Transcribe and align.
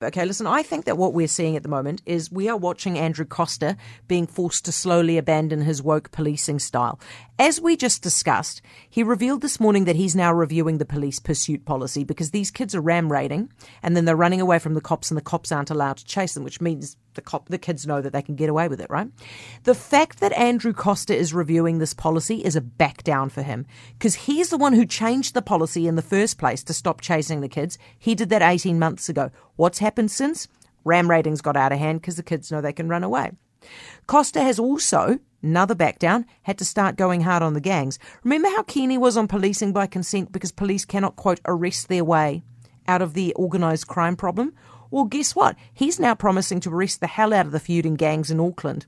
Okay, 0.00 0.24
listen, 0.24 0.46
I 0.46 0.62
think 0.62 0.84
that 0.84 0.96
what 0.96 1.12
we're 1.12 1.26
seeing 1.26 1.56
at 1.56 1.64
the 1.64 1.68
moment 1.68 2.02
is 2.06 2.30
we 2.30 2.48
are 2.48 2.56
watching 2.56 2.96
Andrew 2.96 3.24
Coster 3.24 3.76
being 4.06 4.28
forced 4.28 4.64
to 4.66 4.70
slowly 4.70 5.18
abandon 5.18 5.62
his 5.62 5.82
woke 5.82 6.12
policing 6.12 6.60
style. 6.60 7.00
As 7.40 7.60
we 7.60 7.76
just 7.76 8.02
discussed, 8.02 8.60
he 8.90 9.04
revealed 9.04 9.42
this 9.42 9.60
morning 9.60 9.84
that 9.84 9.94
he's 9.94 10.16
now 10.16 10.32
reviewing 10.32 10.78
the 10.78 10.84
police 10.84 11.20
pursuit 11.20 11.64
policy 11.64 12.02
because 12.02 12.32
these 12.32 12.50
kids 12.50 12.74
are 12.74 12.80
ram 12.80 13.12
raiding 13.12 13.52
and 13.80 13.96
then 13.96 14.06
they're 14.06 14.16
running 14.16 14.40
away 14.40 14.58
from 14.58 14.74
the 14.74 14.80
cops 14.80 15.08
and 15.08 15.16
the 15.16 15.22
cops 15.22 15.52
aren't 15.52 15.70
allowed 15.70 15.98
to 15.98 16.04
chase 16.04 16.34
them, 16.34 16.42
which 16.42 16.60
means 16.60 16.96
the 17.14 17.20
cop, 17.20 17.48
the 17.48 17.56
kids 17.56 17.86
know 17.86 18.00
that 18.00 18.12
they 18.12 18.22
can 18.22 18.34
get 18.34 18.48
away 18.48 18.66
with 18.66 18.80
it, 18.80 18.90
right? 18.90 19.06
The 19.62 19.76
fact 19.76 20.18
that 20.18 20.32
Andrew 20.32 20.72
Coster 20.72 21.14
is 21.14 21.32
reviewing 21.32 21.78
this 21.78 21.94
policy 21.94 22.44
is 22.44 22.56
a 22.56 22.60
back 22.60 23.04
down 23.04 23.28
for 23.28 23.42
him 23.42 23.66
because 23.92 24.16
he's 24.16 24.50
the 24.50 24.58
one 24.58 24.72
who 24.72 24.84
changed 24.84 25.34
the 25.34 25.40
policy 25.40 25.86
in 25.86 25.94
the 25.94 26.02
first 26.02 26.38
place 26.38 26.64
to 26.64 26.74
stop 26.74 27.00
chasing 27.00 27.40
the 27.40 27.48
kids. 27.48 27.78
He 28.00 28.16
did 28.16 28.30
that 28.30 28.42
18 28.42 28.80
months 28.80 29.08
ago. 29.08 29.30
What's 29.54 29.78
happened 29.78 30.10
since? 30.10 30.48
Ram 30.84 31.08
raidings 31.08 31.40
got 31.40 31.56
out 31.56 31.70
of 31.70 31.78
hand 31.78 32.00
because 32.00 32.16
the 32.16 32.24
kids 32.24 32.50
know 32.50 32.60
they 32.60 32.72
can 32.72 32.88
run 32.88 33.04
away. 33.04 33.30
Coster 34.08 34.42
has 34.42 34.58
also, 34.58 35.20
another 35.42 35.74
back 35.74 35.98
down, 35.98 36.26
had 36.42 36.58
to 36.58 36.64
start 36.64 36.96
going 36.96 37.22
hard 37.22 37.42
on 37.42 37.54
the 37.54 37.60
gangs. 37.60 37.98
Remember 38.24 38.48
how 38.48 38.62
keen 38.62 38.90
he 38.90 38.98
was 38.98 39.16
on 39.16 39.28
policing 39.28 39.72
by 39.72 39.86
consent 39.86 40.32
because 40.32 40.52
police 40.52 40.84
cannot, 40.84 41.16
quote, 41.16 41.40
arrest 41.44 41.88
their 41.88 42.04
way 42.04 42.42
out 42.86 43.02
of 43.02 43.14
the 43.14 43.34
organised 43.36 43.86
crime 43.86 44.16
problem? 44.16 44.54
Well, 44.90 45.04
guess 45.04 45.36
what? 45.36 45.56
He's 45.72 46.00
now 46.00 46.14
promising 46.14 46.60
to 46.60 46.70
arrest 46.70 47.00
the 47.00 47.06
hell 47.06 47.34
out 47.34 47.46
of 47.46 47.52
the 47.52 47.60
feuding 47.60 47.94
gangs 47.94 48.30
in 48.30 48.40
Auckland, 48.40 48.86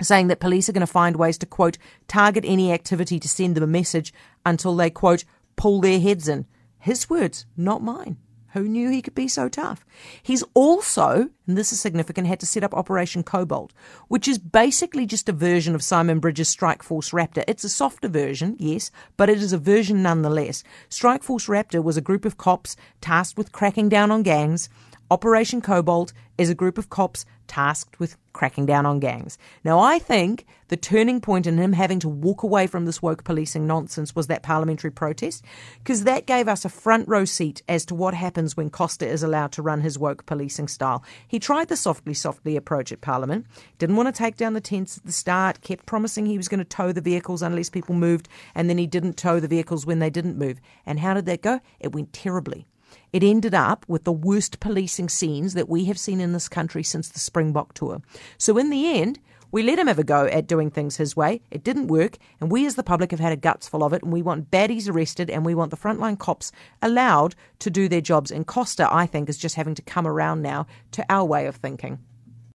saying 0.00 0.28
that 0.28 0.40
police 0.40 0.68
are 0.68 0.72
going 0.72 0.80
to 0.80 0.86
find 0.86 1.16
ways 1.16 1.38
to, 1.38 1.46
quote, 1.46 1.78
target 2.08 2.44
any 2.46 2.72
activity 2.72 3.20
to 3.20 3.28
send 3.28 3.54
them 3.54 3.64
a 3.64 3.66
message 3.66 4.12
until 4.44 4.74
they, 4.74 4.90
quote, 4.90 5.24
pull 5.56 5.80
their 5.80 6.00
heads 6.00 6.28
in. 6.28 6.46
His 6.78 7.10
words, 7.10 7.46
not 7.56 7.82
mine. 7.82 8.16
Who 8.52 8.68
knew 8.68 8.90
he 8.90 9.02
could 9.02 9.14
be 9.14 9.28
so 9.28 9.48
tough? 9.48 9.84
He's 10.22 10.44
also, 10.54 11.28
and 11.46 11.58
this 11.58 11.72
is 11.72 11.80
significant, 11.80 12.26
had 12.26 12.40
to 12.40 12.46
set 12.46 12.64
up 12.64 12.74
Operation 12.74 13.22
Cobalt, 13.22 13.72
which 14.08 14.28
is 14.28 14.38
basically 14.38 15.06
just 15.06 15.28
a 15.28 15.32
version 15.32 15.74
of 15.74 15.82
Simon 15.82 16.20
Bridges' 16.20 16.48
Strike 16.48 16.82
Force 16.82 17.10
Raptor. 17.10 17.44
It's 17.46 17.64
a 17.64 17.68
softer 17.68 18.08
version, 18.08 18.56
yes, 18.58 18.90
but 19.16 19.28
it 19.28 19.38
is 19.38 19.52
a 19.52 19.58
version 19.58 20.02
nonetheless. 20.02 20.64
Strike 20.88 21.22
Force 21.22 21.46
Raptor 21.46 21.82
was 21.82 21.96
a 21.96 22.02
group 22.02 22.24
of 22.24 22.38
cops 22.38 22.76
tasked 23.00 23.36
with 23.36 23.52
cracking 23.52 23.88
down 23.88 24.10
on 24.10 24.22
gangs 24.22 24.68
Operation 25.08 25.60
Cobalt 25.60 26.12
is 26.36 26.50
a 26.50 26.54
group 26.54 26.78
of 26.78 26.90
cops 26.90 27.24
tasked 27.46 28.00
with 28.00 28.16
cracking 28.32 28.66
down 28.66 28.84
on 28.84 28.98
gangs. 28.98 29.38
Now, 29.62 29.78
I 29.78 30.00
think 30.00 30.44
the 30.66 30.76
turning 30.76 31.20
point 31.20 31.46
in 31.46 31.58
him 31.58 31.74
having 31.74 32.00
to 32.00 32.08
walk 32.08 32.42
away 32.42 32.66
from 32.66 32.86
this 32.86 33.00
woke 33.00 33.22
policing 33.22 33.68
nonsense 33.68 34.16
was 34.16 34.26
that 34.26 34.42
parliamentary 34.42 34.90
protest, 34.90 35.44
because 35.78 36.02
that 36.02 36.26
gave 36.26 36.48
us 36.48 36.64
a 36.64 36.68
front 36.68 37.06
row 37.06 37.24
seat 37.24 37.62
as 37.68 37.84
to 37.86 37.94
what 37.94 38.14
happens 38.14 38.56
when 38.56 38.68
Coster 38.68 39.06
is 39.06 39.22
allowed 39.22 39.52
to 39.52 39.62
run 39.62 39.80
his 39.80 39.96
woke 39.96 40.26
policing 40.26 40.66
style. 40.66 41.04
He 41.28 41.38
tried 41.38 41.68
the 41.68 41.76
softly, 41.76 42.12
softly 42.12 42.56
approach 42.56 42.90
at 42.90 43.00
Parliament, 43.00 43.46
didn't 43.78 43.94
want 43.94 44.12
to 44.12 44.18
take 44.18 44.36
down 44.36 44.54
the 44.54 44.60
tents 44.60 44.98
at 44.98 45.06
the 45.06 45.12
start, 45.12 45.60
kept 45.60 45.86
promising 45.86 46.26
he 46.26 46.36
was 46.36 46.48
going 46.48 46.58
to 46.58 46.64
tow 46.64 46.90
the 46.90 47.00
vehicles 47.00 47.42
unless 47.42 47.70
people 47.70 47.94
moved, 47.94 48.28
and 48.56 48.68
then 48.68 48.76
he 48.76 48.88
didn't 48.88 49.16
tow 49.16 49.38
the 49.38 49.46
vehicles 49.46 49.86
when 49.86 50.00
they 50.00 50.10
didn't 50.10 50.36
move. 50.36 50.60
And 50.84 50.98
how 50.98 51.14
did 51.14 51.26
that 51.26 51.42
go? 51.42 51.60
It 51.78 51.94
went 51.94 52.12
terribly. 52.12 52.66
It 53.12 53.22
ended 53.22 53.54
up 53.54 53.84
with 53.88 54.04
the 54.04 54.12
worst 54.12 54.60
policing 54.60 55.08
scenes 55.08 55.54
that 55.54 55.68
we 55.68 55.84
have 55.86 55.98
seen 55.98 56.20
in 56.20 56.32
this 56.32 56.48
country 56.48 56.82
since 56.82 57.08
the 57.08 57.18
Springbok 57.18 57.74
tour. 57.74 58.02
So 58.38 58.58
in 58.58 58.70
the 58.70 58.98
end, 58.98 59.18
we 59.52 59.62
let 59.62 59.78
him 59.78 59.86
have 59.86 59.98
a 59.98 60.04
go 60.04 60.26
at 60.26 60.46
doing 60.46 60.70
things 60.70 60.96
his 60.96 61.16
way. 61.16 61.40
It 61.50 61.64
didn't 61.64 61.86
work, 61.86 62.18
and 62.40 62.50
we 62.50 62.66
as 62.66 62.74
the 62.74 62.82
public 62.82 63.10
have 63.12 63.20
had 63.20 63.32
a 63.32 63.36
guts 63.36 63.68
full 63.68 63.84
of 63.84 63.92
it, 63.92 64.02
and 64.02 64.12
we 64.12 64.20
want 64.20 64.50
baddies 64.50 64.88
arrested, 64.88 65.30
and 65.30 65.46
we 65.46 65.54
want 65.54 65.70
the 65.70 65.76
frontline 65.76 66.18
cops 66.18 66.52
allowed 66.82 67.34
to 67.60 67.70
do 67.70 67.88
their 67.88 68.00
jobs. 68.00 68.30
And 68.30 68.46
Coster, 68.46 68.88
I 68.90 69.06
think, 69.06 69.28
is 69.28 69.38
just 69.38 69.54
having 69.54 69.74
to 69.76 69.82
come 69.82 70.06
around 70.06 70.42
now 70.42 70.66
to 70.92 71.06
our 71.08 71.24
way 71.24 71.46
of 71.46 71.56
thinking. 71.56 72.00